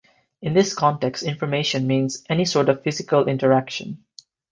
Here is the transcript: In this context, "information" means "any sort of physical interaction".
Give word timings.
In 0.41 0.55
this 0.55 0.73
context, 0.73 1.21
"information" 1.21 1.85
means 1.85 2.23
"any 2.27 2.43
sort 2.43 2.69
of 2.69 2.81
physical 2.81 3.27
interaction". 3.27 4.03